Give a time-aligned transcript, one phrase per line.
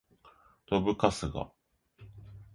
[0.65, 1.51] どぶカスが